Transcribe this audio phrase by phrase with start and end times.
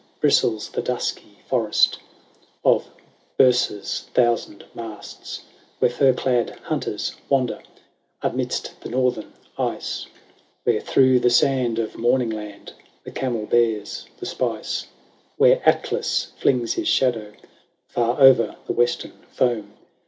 [0.19, 1.99] Bristles the dusky forest
[2.65, 2.87] Of
[3.37, 5.43] Byrsa's thousand masts;
[5.77, 7.61] Where fur clad hunters wander
[8.23, 10.07] Amidst the northern ice;
[10.63, 14.87] Where through the sand of morning land The camel bears the spice;
[15.37, 17.33] Where Atlas flings his shadow
[17.85, 19.71] Far o'er the western foam.